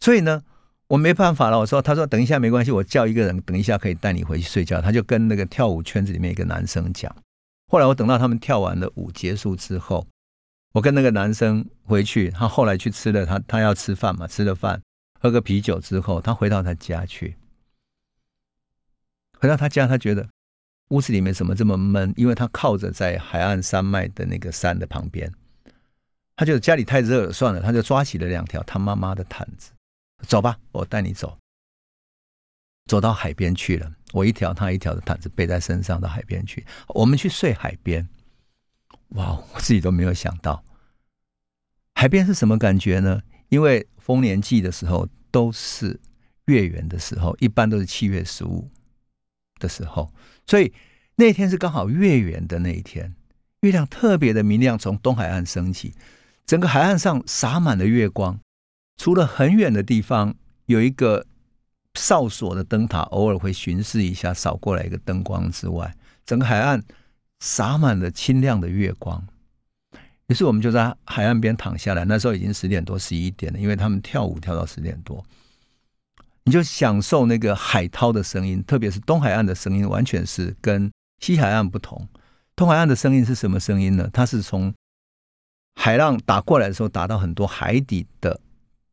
[0.00, 0.42] 所以呢。
[0.90, 4.82] 我没办法了，我说，他说等一下没关系，我叫一个人，等一下可以带你回去睡觉。
[4.82, 7.14] 他就跟那个跳舞圈子里面一个男生讲。
[7.70, 10.04] 后来我等到他们跳完了舞结束之后，
[10.72, 14.82] 我跟那个男生回去，他后来去吃了他他要吃饭嘛，吃了饭，
[15.20, 17.36] 喝个啤酒之后，他回到他家去。
[19.40, 20.28] 回到他家，他觉得
[20.88, 22.12] 屋子里面怎么这么闷？
[22.14, 25.32] 因为他靠着在海岸山脉的那个山的旁边，
[26.36, 29.72] 他觉得家里太热了，算了，他就抓起了两条他妈妈的毯子。
[30.26, 31.38] 走吧，我带你走。
[32.84, 36.66] 走到海边去了，我一条他一条的毯子背在身上，到海边去。
[36.88, 38.06] 我们去睡海边。
[39.10, 40.62] 哇，我自己都没有想到，
[41.94, 43.22] 海边是什么感觉呢？
[43.48, 45.98] 因为丰年祭的时候都是
[46.44, 48.68] 月圆的时候，一般都是七月十五
[49.60, 50.12] 的时候，
[50.44, 50.72] 所以
[51.14, 53.14] 那天是刚好月圆的那一天，
[53.60, 55.94] 月亮特别的明亮，从东海岸升起，
[56.44, 58.40] 整个海岸上洒满了月光。
[58.96, 60.34] 除了很远的地方
[60.66, 61.24] 有一个
[61.94, 65.94] 哨所的灯塔，偶尔会巡视一下，扫过来一个灯光之外，
[66.26, 66.82] 整个海岸
[67.38, 69.26] 洒满了清亮的月光。
[70.26, 75.24] 于是我们就在海岸边躺下来，那时候已经十点多、十一点了，因为他们跳舞跳到十点多，
[76.50, 82.08] 你就享受那个海涛的声音，特别是东海岸的声音，完全是跟西海岸不同。
[82.56, 84.10] 东海岸的声音是什么声音呢？
[84.12, 84.74] 它是从
[85.76, 88.40] 海浪打过来的时候，打到很多海底的。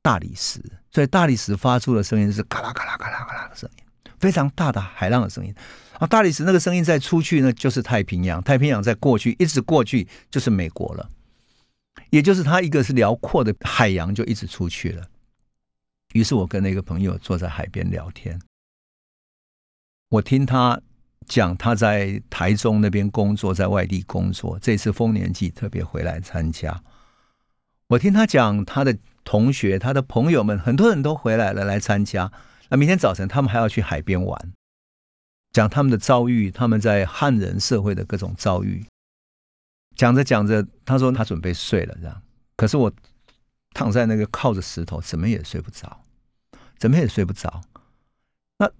[0.03, 3.83] 大理石，所以大理石发出的声音是咔啦咔啦咔啦咔啦的声音，
[4.19, 5.53] 非常大的海浪的声音
[5.99, 6.05] 啊！
[6.05, 11.09] 大理石那个声音再出去呢，就是太平洋，太平洋再过去，一直过去就是美国了，
[12.11, 15.03] 也就是它一个是辽阔的海洋，就一直出去了。
[16.17, 18.41] 于是我跟那个朋友坐在海边聊天，
[20.09, 20.81] 我听他
[21.27, 26.83] 讲他在台中那边工作，在外地工作，这次丰年祭特别回来参加。
[27.89, 28.97] 我听他讲他的。
[29.29, 32.31] 同学，他的朋友们，很多人都回来了来参加。
[32.69, 34.53] 那明天早晨他们还要去海边玩，
[35.51, 38.85] 讲他们的遭遇，他们在汉人社会的各种遭遇。
[39.97, 42.21] 讲着讲着，他说他准备睡了，这样。
[42.55, 42.89] 可是我
[43.73, 46.01] 躺在那个靠着石头，怎么也睡不着，
[46.77, 47.61] 怎么也睡不着。
[48.57, 48.71] 那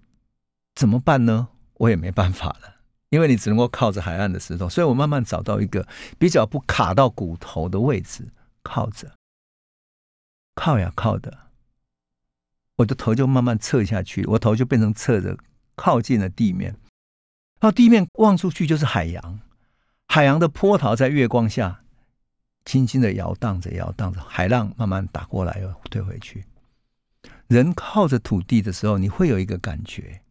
[0.76, 1.50] 怎么办呢？
[1.76, 2.78] 我也没办法了，
[3.10, 8.32] 因为你只能够靠着海岸的石头，所以我慢慢找到一个比较不卡到骨头的位置，
[8.64, 9.12] 靠着。
[10.56, 11.38] 靠呀靠的，
[12.78, 15.38] 我的头就慢慢侧下去，我头就变成侧着，
[15.76, 16.76] 靠近了地面。
[17.60, 19.40] 到地面望出去就是海洋，
[20.08, 21.84] 海洋的波涛在月光下
[22.66, 26.44] 轻轻的摇荡着，摇荡着，海浪慢慢打过来又退回去。
[27.48, 30.22] 人靠着土地的时候，你会有一个感觉，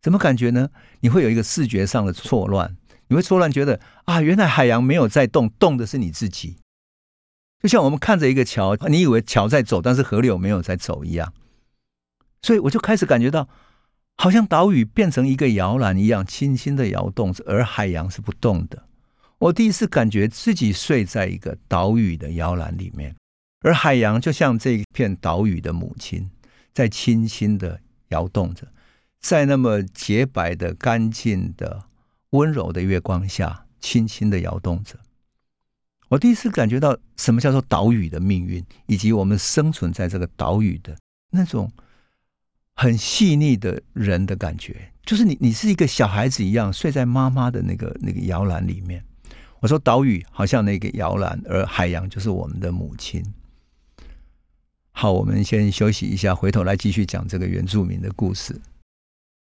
[0.00, 0.70] 怎么感觉呢？
[1.00, 2.76] 你会有一个视觉上的错乱，
[3.08, 6.58] 你会错乱觉得啊，原来海洋没有在动，动的是你自己。
[7.62, 11.32] 就像我们看着一个桥，你以为桥在走，但是河流没有在走一样。
[12.42, 13.48] 所以我就开始感觉到，
[14.18, 18.84] 好像岛屿变成一个摇篮一样，轻轻的摇动，而海洋是不动的。
[19.38, 23.16] 我第一次感觉自己睡在一个岛屿的摇篮里面，
[23.62, 26.30] 而海洋就像这一片岛屿的母亲，
[26.76, 28.68] 在轻轻的摇动着，
[29.18, 31.84] 在那么洁白的、干净的、
[32.32, 34.98] 温柔的月光下，轻轻的摇动着。
[36.08, 40.94] 我第一次感觉到什么叫做岛屿的命运，以及我们生存在这个岛屿的
[41.30, 41.72] 那种
[42.74, 44.92] 很细腻的人的感觉。
[45.06, 49.02] 就是你，你是一个小孩子一样睡在妈妈的那个那个摇篮里面。
[49.60, 53.24] 我说岛屿好像那个摇篮，而海洋就是我们的母亲。
[54.98, 58.58] 好，我们先休息一下，回头来继续讲这个原住民的故事。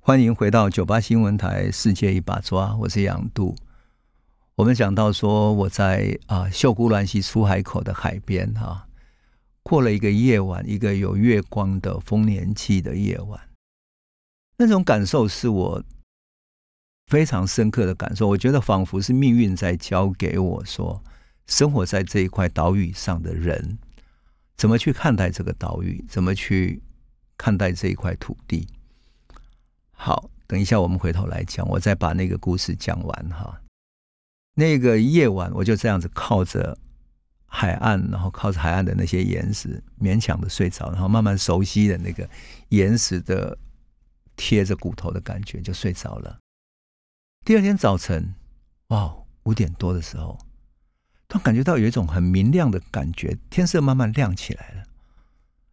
[0.03, 3.55] 欢迎回到九八新闻台《世界一把抓》，我是杨度。
[4.57, 8.89] 我们讲到说，我在啊秀姑峦溪出海口的海边哈，
[9.63, 13.41] 过了一个夜晚，一个有月光的丰年期的夜晚，
[14.57, 15.85] 那种感受是我
[17.07, 18.27] 非常深刻的感受。
[18.27, 21.01] 我觉得仿佛是命运在教给我说，
[21.47, 23.79] 生活在这一块岛屿上的人，
[24.59, 26.83] 怎么去看待这个岛屿，怎么去
[27.39, 28.69] 看待这一块土地。
[29.93, 33.63] 好，等一下我们回头来讲，我再把那个故事讲完哈。
[34.55, 36.77] 那个夜晚，我就这样子靠着
[37.47, 42.29] 海岸，然后靠着海岸的那些岩石，勉强的睡着，然后慢慢熟悉的那个
[42.71, 43.57] 岩石的
[44.35, 46.37] 贴着骨头的感觉，就睡着了。
[47.45, 48.35] 第二天早晨，
[48.89, 50.37] 哇，五点多的时候，
[51.29, 54.83] 突然感觉到有一种很明亮的感觉，天色慢慢亮起来了。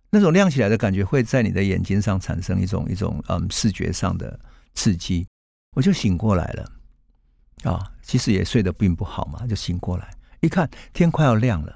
[0.10, 4.40] 那种亮起来的感觉会在你的眼睛上产生一种一种嗯视觉上的
[4.74, 5.28] 刺激，
[5.76, 6.72] 我就醒过来了。
[7.64, 11.76] 啊，其实也睡得并不好嘛，就醒过来一看，天快要亮了，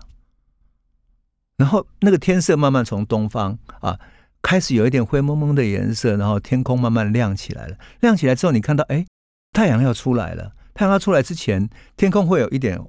[1.58, 4.00] 然后那个天色慢慢从东方啊
[4.42, 7.78] 开始有一点灰蒙蒙的颜色，然后天空慢慢亮起来了。
[8.02, 9.06] 亮起来之后，你看到哎，
[9.52, 10.54] 太阳要出来了。
[10.74, 12.80] 太阳要出来之前，天空会有一点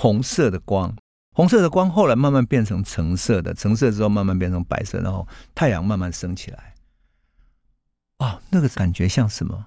[0.00, 0.94] 红色的光，
[1.34, 6.74] 红色的光后来慢慢变成橙色的，橙色之后慢慢变成白色，然后太阳慢慢升起来。
[8.20, 9.66] 哦，那个感觉像什么？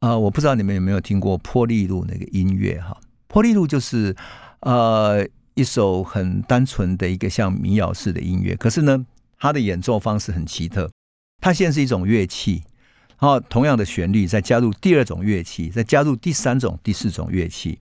[0.00, 3.00] 啊，我不知道你们有没有听过波利路那个音乐哈？
[3.28, 4.14] 波利路就是
[4.60, 9.06] 呃一首很单纯的一个像民谣式的音乐，可是呢，
[9.38, 10.90] 它的演奏方式很奇特。
[11.40, 12.62] 它现在是一种乐器，
[13.18, 17.78] 然后同样的旋律再加入第二种乐器，再加入第三种、第四种乐器，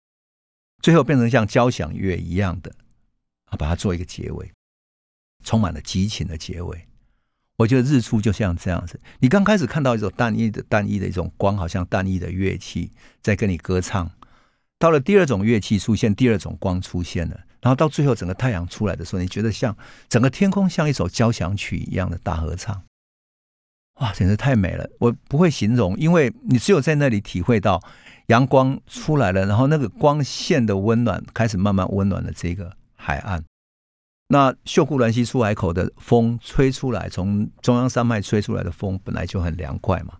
[0.81, 2.73] 最后变成像交响乐一样的
[3.45, 4.51] 啊，把它做一个结尾，
[5.43, 6.87] 充满了激情的结尾。
[7.57, 14.11] 我觉得日出就像这样子，你刚开始看到一种单一的、单一的一种光，好像单一的乐器在跟你歌唱。
[14.77, 19.75] 到了第二种乐器出现，第二种光出现了，然后到最后整个太阳出来的时候，你觉得像
[20.07, 22.83] 整个天空像一首交响曲一样的大合唱。
[23.95, 24.87] 哇，简直太美了！
[24.99, 27.81] 我不会形容，因为你只有在那里体会到
[28.27, 33.43] 阳光出来了，然后那个光线的温暖开始慢慢温暖了这个海岸。
[34.29, 40.15] 那秀姑峦溪出海口的风吹出来，从中央山脉吹出来的风本来就很凉快嘛，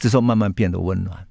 [0.00, 1.24] 这时候慢慢变得温暖，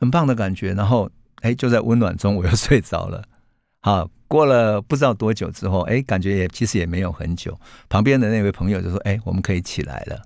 [0.00, 0.74] 很棒的感觉。
[0.74, 1.08] 然后，
[1.42, 3.22] 哎，就在温暖中，我又睡着了。
[3.80, 7.56] 好，过了不知道多久之后，哎，感觉也其实也没有很久。
[7.88, 10.20] 旁边的那位朋友就说：“哎，我们可以起来了。”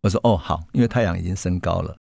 [0.00, 1.94] 我说：“哦，好，因为太阳已经升高了。”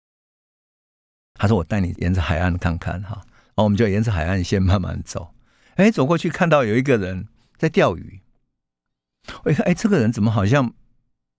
[1.35, 3.21] 他说：“我带你沿着海岸看看哈。”
[3.55, 5.33] 然后我们就沿着海岸线慢慢走。
[5.75, 8.21] 哎，走过去看到有一个人在钓鱼。
[9.43, 10.73] 我一看，哎，这个人怎么好像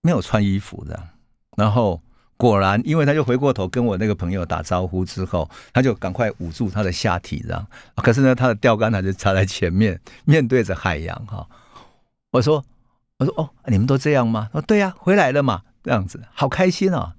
[0.01, 1.09] 没有穿衣服的？
[1.55, 2.01] 然后
[2.35, 7.67] 果然，因为他就回过头跟我那个朋友打招呼之后，他就赶快捂住他的下体，这样。
[7.95, 11.25] 可是呢，他的钓竿还是插在前面， 面对着海洋。
[11.25, 11.47] 哈，
[12.31, 12.63] 我说，
[13.19, 14.49] 我说，哦，你们都这样吗？
[14.51, 17.15] 说对呀，回来了嘛，这样子，好开心啊。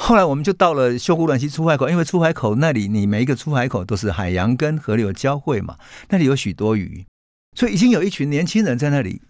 [0.00, 5.76] 后来我们就到了秀姑峦溪出海口，因为出海口那里，你每一个出海口都是海洋跟河流交汇嘛，
[6.08, 7.04] 那里有许多鱼。
[7.56, 9.20] 所以已经有一群年轻人在那里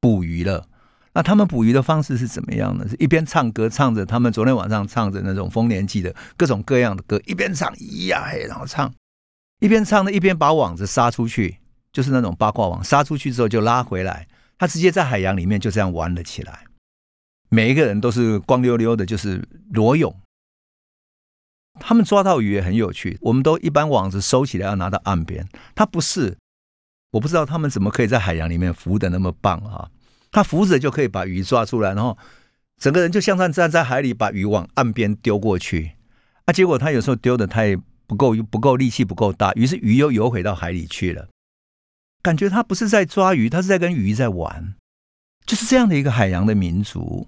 [0.00, 0.66] 捕鱼了。
[1.12, 2.88] 那他们捕鱼的方式是怎么样呢？
[2.88, 8.90] 是一边唱歌，唱着他们昨天晚上唱着那种丰年祭的各种各样的歌，一边唱咿呀嘿，然后唱，
[9.60, 11.58] 一边唱呢，一边把网子撒出去，
[11.92, 16.64] 就是那种八卦网，撒出去之后就拉回来，他直接在海洋里面就这样玩了起来。
[17.50, 20.14] 每一个人都是光溜溜的，就是裸泳。
[21.78, 26.38] 他们抓到鱼也很有趣，我们都一般网子收起来要拿到岸边，他不是。
[27.12, 29.90] 我不知道他们怎么可以在海洋里面浮的那么棒啊！
[30.30, 32.16] 他浮着就可以把鱼抓出来，然后
[32.80, 35.96] 整个人就像站站在海里，把鱼往岸边丢过去。
[36.44, 37.74] 啊，结果他有时候丢的太
[38.06, 41.28] 不够，不够力气不够大，于是鱼又游回到海里去了。
[42.22, 44.76] 感觉他不是在抓鱼，他是在跟鱼在玩。
[45.46, 47.26] 就是这样的一个海洋的民族，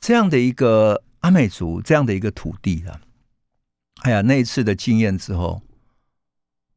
[0.00, 3.00] 这样的一个阿美族，这样的一个土地的。
[4.02, 5.62] 哎呀，那一次的经验之后。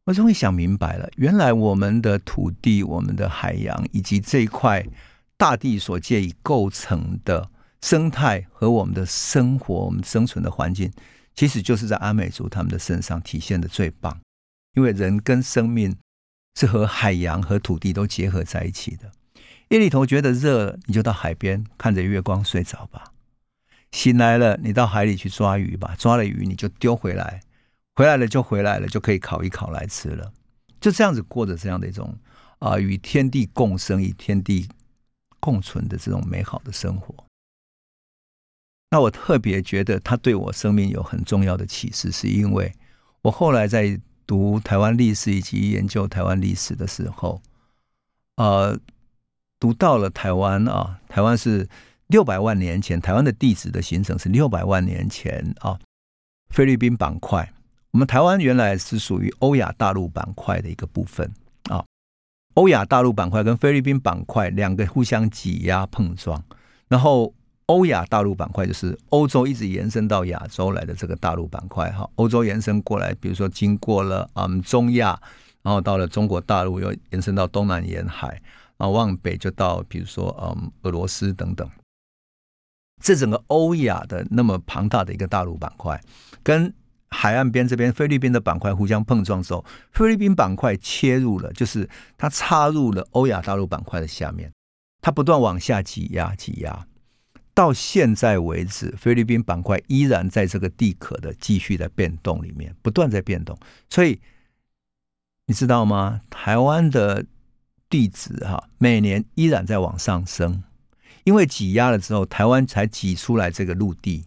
[0.05, 4.83] 我终于想明白了，原来我们的土地、我们的海洋以及这一块
[5.37, 7.51] 大地所借以构成的
[7.83, 10.91] 生态和我们的生活、我们生存的环境，
[11.35, 14.19] 其实就是在阿美族他们的身上体现的最棒。
[14.73, 15.95] 因为人跟生命
[16.55, 19.11] 是和海洋和土地都结合在一起的。
[19.69, 23.10] 夜里头觉得热，你就到海边看着月光睡着吧。
[23.91, 25.95] 醒来了，你到海里去抓鱼吧。
[25.97, 27.41] 抓了鱼你就丢回来，
[27.95, 30.31] 回来了就回来了，就可以烤一烤来吃了。
[30.79, 32.17] 就这样子过着这样的一种
[32.59, 34.67] 啊，与天地共生、与天地
[35.39, 37.13] 共存的这种美好的生活。
[38.89, 42.73] 那我特别觉得他对我生命有很重要的启示，是因为
[43.21, 47.41] 我后来在读台湾历史以及研究台湾历史的时候，
[48.35, 48.77] 呃，
[49.59, 51.69] 读到了台湾啊，台湾是
[52.11, 55.79] 六百万年前，台湾的地质的形成是六百万年前啊，
[56.49, 57.51] 菲律宾板块，
[57.91, 61.31] 我们台湾原来是属于欧亚大陆板块的一个部分
[61.69, 61.83] 啊，
[62.55, 66.43] 欧亚大陆板块跟菲律宾板块两个互相挤压碰撞，
[66.87, 67.33] 然后。
[67.67, 75.17] 欧亚大陆板块就是欧洲一直延伸到亚洲来的这个大陆板块哈，欧洲延伸过来，比如说经过了嗯中亚，
[75.61, 78.27] 然后到了中国大陆，又延伸到东南沿海，
[78.75, 81.69] 然后往北就到比如说嗯俄罗斯等等。
[83.01, 86.01] 这整个欧亚的那么庞大的一个大陆板块，
[86.43, 86.73] 跟
[87.09, 94.51] 海岸边这边菲律宾的板块互相碰撞之后，菲律宾板块切入了，就是它插入了欧亚大陆板块的下面，
[95.01, 96.87] 它不断往下挤压挤压。
[97.53, 103.57] 到现在为止，菲律宾板块依然在这个地壳的继续在变动里面，不断在变动。
[103.89, 104.21] 所以
[105.47, 106.21] 你知道吗？
[106.29, 107.25] 台湾的
[107.89, 110.63] 地址哈，每年依然在往上升，
[111.23, 114.25] 因为挤压了之后，台湾才挤出来这个陆地。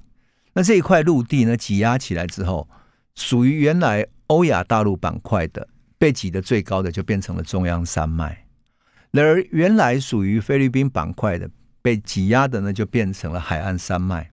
[0.53, 2.68] 那这一块陆地呢，挤压起来之后，
[3.14, 5.68] 属于原来欧亚大陆板块的，
[5.99, 8.47] 被挤得最高的就变成了中央山脉，
[9.12, 11.51] 而原来属于菲律宾板块的。
[11.82, 14.30] 被挤压的呢，就变成了海岸山脉。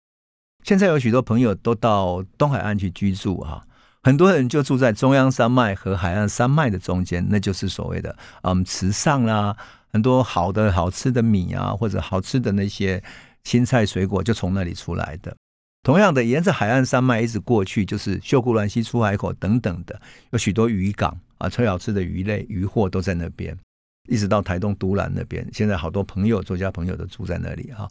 [0.64, 3.64] 现在有许多朋友都到东海岸去居住哈，
[4.02, 9.56] 很多人就住在中央山脉和海岸山脉的中间，那就是所谓的嗯池上啦，
[9.93, 13.03] 很多好的好吃的米啊，或者好吃的那些
[13.45, 15.36] 青菜水果就从那里出来的。
[15.82, 23.57] 同样的，沿着海岸山脉一直过去，就是秀姑峦溪出海口等等的，有许多渔港啊，最好吃的鱼类渔货都在那边。
[24.09, 27.86] 一直到台东独兰那边，现在好多朋友、作家朋友都住在那里哈。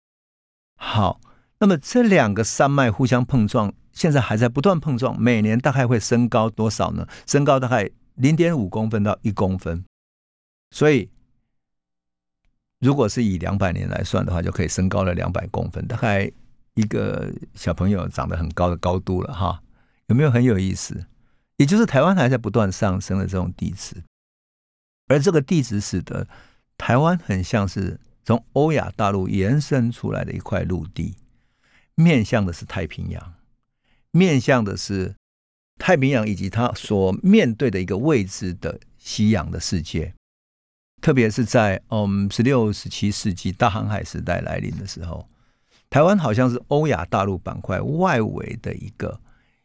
[0.76, 1.20] 好，
[1.60, 7.08] 那么这两个山脉互相碰撞，现在还在不断碰撞，每年大概会升高多少呢？
[7.28, 9.86] 升高大概零点五公分到一公分。
[10.72, 11.10] 所以，
[12.80, 16.32] 如果是以两百年来算的话，就可以升高了两百公分，大概
[16.75, 19.61] 一个小朋友长得很高的高度了哈。
[20.07, 21.05] 有没有很有意思？
[21.57, 24.03] 也就是台湾还在不断上升的这种地质。
[25.07, 26.28] 而这个地质使得
[26.78, 31.15] 台湾很像是从欧亚大陆延伸出来的一块陆地，
[31.95, 33.34] 面向的是太平洋，
[34.11, 35.15] 面向的是
[35.80, 40.13] 太平洋以及它所面对的一个位置的西洋的世界。
[41.02, 45.28] 特别是在嗯十六、十七世纪大航海时代来临的时候，
[45.89, 49.20] 台湾好像是欧亚大陆板块外围的一个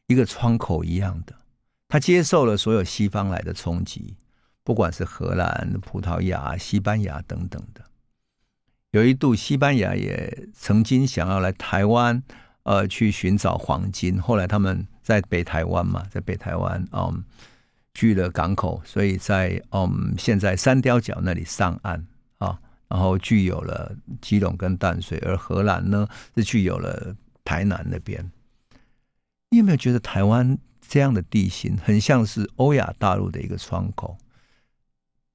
[0.06, 1.34] 一个窗口一样的，
[1.88, 4.16] 它接受了所有西方来的冲击。
[4.64, 7.82] 不管是荷兰、葡萄牙、西班牙等等的，
[8.92, 12.22] 有一度西班牙也曾经想要来台湾，
[12.62, 14.22] 呃，去寻找黄金。
[14.22, 17.24] 后来他们在北台湾嘛，在北台湾，嗯，
[17.94, 22.06] 聚了港口，所以在嗯现在三雕角那里上岸
[22.38, 27.14] 啊，然后具有了基隆跟淡水，而荷兰呢是具有了
[27.44, 28.30] 台南那边。
[29.50, 34.16] 你有没有觉得台湾这样的地形很像是欧亚大陆的一个窗口？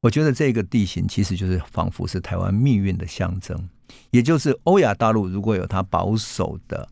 [0.01, 3.70] 我觉得这个地形其实就是仿佛是台湾命运的象征，
[4.12, 6.88] 也就是欧亚大陆如果有它保守的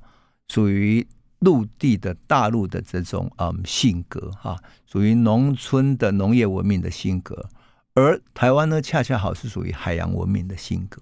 [0.47, 1.05] 属于
[1.45, 7.47] 陆地的大陆的这种嗯性格哈，属于农村的农业文明的性格，
[7.93, 11.01] 而台湾呢恰恰好是属于海洋文明的性格，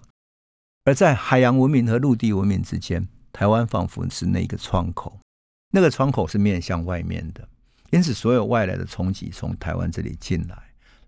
[0.86, 5.18] 而在海洋文明和陆地文明之间，台湾仿佛是那个窗口，
[5.72, 7.48] 那个窗口是面向外面的，
[7.92, 10.56] 因此所有外来的冲击从台湾这里进来，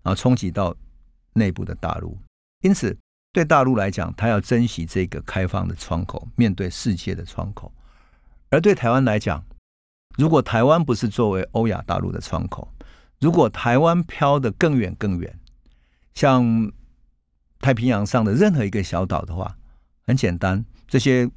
[0.02, 0.74] 然后冲击到。
[1.38, 2.16] 内部的大陆，
[2.62, 2.96] 因此
[3.30, 7.70] 对大陆来讲，他要珍惜这个开放的窗口，面对世界的窗口；
[8.50, 9.44] 而对台湾来讲，
[10.16, 12.72] 如果台湾不是作为欧亚大陆的窗口，
[13.20, 15.38] 如果台湾飘得更远更远，
[16.14, 16.72] 像
[17.60, 19.56] 太平洋上的任何一个小岛的话，
[20.06, 21.30] 很简单，这些。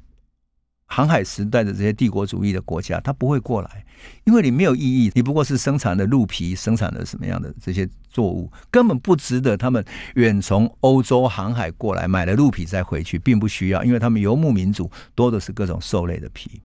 [0.92, 3.86] 航海时代的这些帝国主义的国家，他不会过来，
[4.24, 9.84] 因为你没有意义，你不过是生产的鹿皮，生产的什么样的这些作物，根本不值得他们
[10.16, 16.60] 远从欧洲航海过来买了鹿皮再回去，并不需要，因为他们游牧民族多的是各种兽类的皮。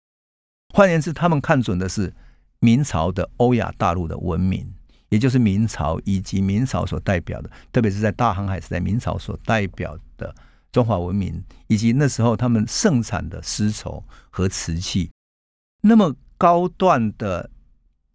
[0.74, 2.12] 换言之，他们看准的是
[2.60, 4.68] 明朝的欧亚大陆的文明，
[5.10, 10.34] 也就是明朝以及明朝所代表的，特别是在大航海时代，明朝所代表的
[10.72, 15.12] 中华文明，以及那时候他们盛产的丝绸和瓷器，
[15.82, 17.52] 那么高段的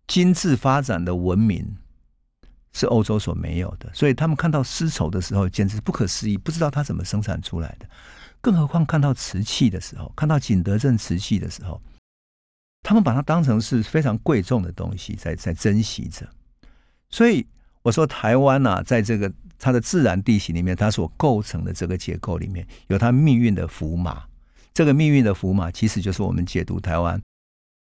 [0.09, 1.77] 精致发展的文明
[2.73, 7.89] 是欧洲所没有的，所以他们看到丝绸的时候，简直不可思议，不知道它怎么生产出来的。
[8.41, 11.81] 更何况看到瓷器的时候，看到景德镇瓷器的时候，
[12.89, 16.27] 他们把它当成是非常贵重的东西，在在珍惜着。
[17.11, 17.47] 所以
[17.83, 24.23] 我说，台湾呐，在这个它的自然地形里面，它所构成的这个结构里面，有它命运的符码。
[24.73, 27.21] 这个命运的符码，其实就是我们解读台湾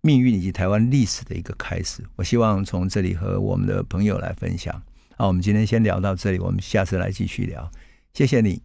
[0.01, 2.03] 命运以及台湾历史的一个开始。
[2.17, 4.83] 我希望从这里和我们的朋友来分享。
[5.19, 7.71] 好，我们今天先聊到这里，我们下次来继续聊。
[8.15, 8.63] 谢谢你。